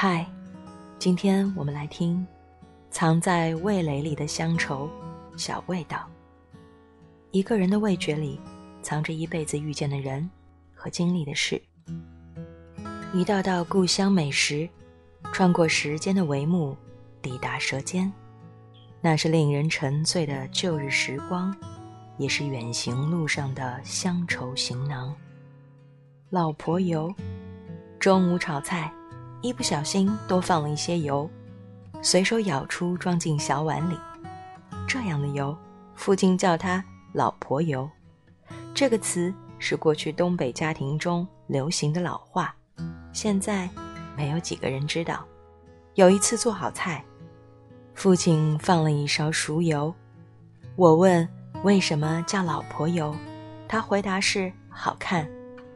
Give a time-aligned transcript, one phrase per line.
[0.00, 0.24] 嗨，
[0.96, 2.24] 今天我们来听
[2.88, 4.88] 藏在味蕾里的乡愁
[5.36, 6.08] 小味道。
[7.32, 8.40] 一个人的味觉里，
[8.80, 10.30] 藏着一辈子遇见的人
[10.72, 11.60] 和经历的事。
[13.12, 14.68] 一道道故乡美食，
[15.32, 16.76] 穿过时间的帷幕，
[17.20, 18.12] 抵达舌尖。
[19.00, 21.52] 那是令人沉醉的旧日时光，
[22.18, 25.12] 也是远行路上的乡愁行囊。
[26.30, 27.12] 老婆油，
[27.98, 28.92] 中午炒菜。
[29.40, 31.28] 一不小心多放了一些油，
[32.02, 33.96] 随手舀出装进小碗里。
[34.86, 35.56] 这样的油，
[35.94, 37.88] 父亲叫它“老婆油”。
[38.74, 42.54] 这个词是过去东北家庭中流行的老话，
[43.12, 43.68] 现在
[44.16, 45.24] 没有几个人知道。
[45.94, 47.04] 有一次做好菜，
[47.94, 49.94] 父亲放了一勺熟油，
[50.74, 51.28] 我问
[51.62, 53.14] 为什么叫“老婆油”，
[53.68, 55.28] 他回答是好看，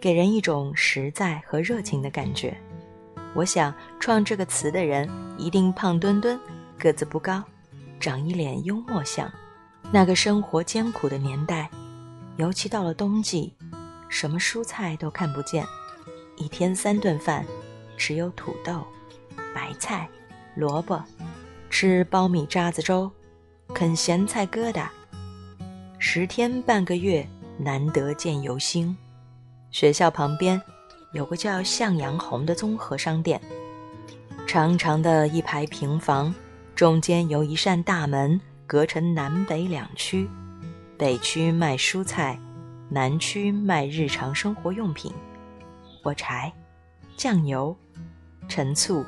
[0.00, 2.56] 给人一种实在和热情的感觉。
[3.34, 6.38] 我想，创这个词的人一定胖墩墩，
[6.78, 7.42] 个子不高，
[7.98, 9.28] 长一脸幽默相。
[9.90, 11.68] 那个生活艰苦的年代，
[12.36, 13.52] 尤其到了冬季，
[14.08, 15.66] 什么蔬菜都看不见，
[16.36, 17.44] 一天三顿饭，
[17.96, 18.86] 只有土豆、
[19.52, 20.08] 白菜、
[20.54, 21.02] 萝卜，
[21.68, 23.10] 吃苞米渣子粥，
[23.74, 24.86] 啃咸菜疙瘩，
[25.98, 28.96] 十天半个月难得见油星。
[29.72, 30.62] 学校旁边。
[31.14, 33.40] 有个叫向阳红的综合商店，
[34.48, 36.34] 长长的一排平房，
[36.74, 40.28] 中间由一扇大门，隔成南北两区。
[40.98, 42.36] 北区卖蔬菜，
[42.88, 45.12] 南区卖日常生活用品，
[46.02, 46.52] 火柴、
[47.16, 47.76] 酱油、
[48.48, 49.04] 陈醋、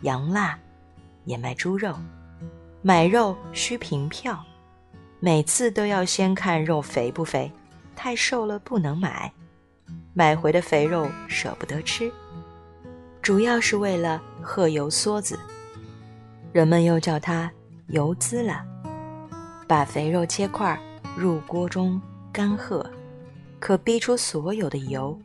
[0.00, 0.58] 洋辣，
[1.24, 1.94] 也卖猪肉。
[2.82, 4.44] 买肉需凭票，
[5.20, 7.48] 每次都要先看肉肥不肥，
[7.94, 9.32] 太瘦了不能买。
[10.14, 12.12] 买回的肥肉舍不得吃，
[13.22, 15.38] 主要是为了喝油梭子。
[16.52, 17.50] 人们又叫它
[17.88, 18.62] 油滋了。
[19.66, 20.78] 把肥肉切块
[21.16, 21.98] 入锅中
[22.30, 22.84] 干喝，
[23.58, 25.18] 可逼出所有的油，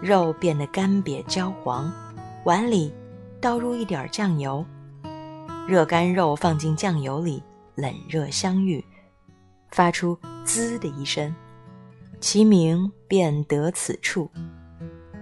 [0.00, 1.92] 肉变得干瘪焦黄。
[2.44, 2.94] 碗里
[3.40, 4.64] 倒入一点酱油，
[5.66, 7.42] 热干肉放进酱油里，
[7.74, 8.84] 冷热相遇，
[9.72, 11.34] 发出滋的一声。
[12.20, 14.30] 其名便得此处。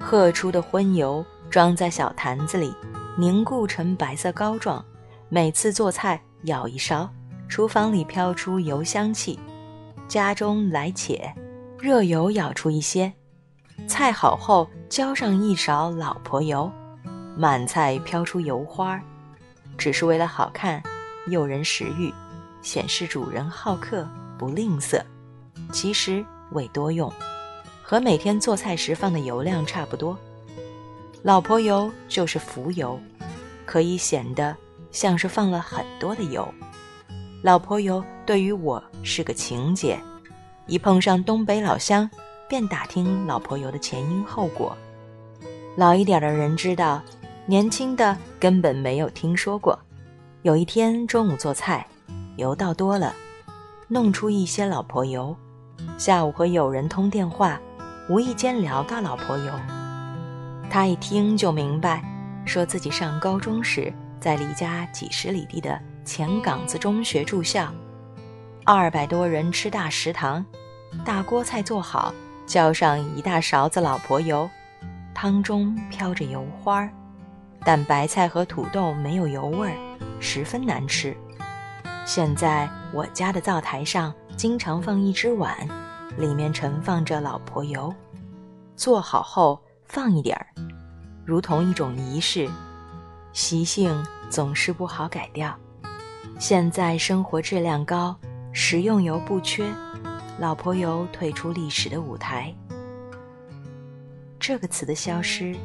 [0.00, 2.74] 喝出的荤油装在小坛子里，
[3.16, 4.84] 凝固成白色膏状。
[5.28, 7.08] 每次做菜舀一勺，
[7.48, 9.38] 厨房里飘出油香气。
[10.06, 11.34] 家中来且，
[11.78, 13.12] 热油舀出一些。
[13.86, 16.70] 菜好后浇上一勺老婆油，
[17.36, 19.02] 满菜飘出油花儿，
[19.76, 20.82] 只是为了好看，
[21.26, 22.12] 诱人食欲，
[22.62, 25.02] 显示主人好客不吝啬。
[25.72, 26.24] 其实。
[26.52, 27.12] 未多用，
[27.82, 30.16] 和每天做菜时放的油量差不多。
[31.22, 32.98] 老婆油就是浮油，
[33.66, 34.56] 可以显得
[34.92, 36.46] 像是放了很多的油。
[37.42, 39.98] 老婆油对于我是个情节，
[40.66, 42.08] 一碰上东北老乡，
[42.48, 44.76] 便打听老婆油的前因后果。
[45.76, 47.02] 老一点的人知道，
[47.46, 49.78] 年轻的根本没有听说过。
[50.42, 51.86] 有一天中午做菜，
[52.36, 53.14] 油倒多了，
[53.88, 55.36] 弄出一些老婆油。
[55.96, 57.60] 下午和友人通电话，
[58.08, 59.52] 无意间聊到老婆油，
[60.70, 62.02] 他一听就明白，
[62.44, 67.72] 说自己上高中时在离家几十里地的前岗子中学住校，
[68.64, 70.44] 二百多人吃大食堂，
[71.04, 72.14] 大锅菜做好，
[72.46, 74.48] 浇上一大勺子老婆油，
[75.14, 76.90] 汤中飘着油花儿
[77.64, 79.76] 但白菜和土豆没有油味儿，
[80.20, 81.16] 十分难吃。
[82.04, 84.14] 现在我家的灶台上。
[84.38, 85.52] 经常放一只碗，
[86.16, 87.92] 里面盛放着老婆油，
[88.76, 90.46] 做好后放一点儿，
[91.24, 92.48] 如同一种仪式，
[93.32, 93.92] 习性
[94.30, 95.52] 总是不好改掉。
[96.38, 98.16] 现在生活质量高，
[98.52, 99.68] 食用油不缺，
[100.38, 102.54] 老婆油退出历史的舞台。
[104.38, 105.56] 这个词的消失，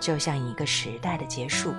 [0.00, 1.72] 就像一个时代的结束。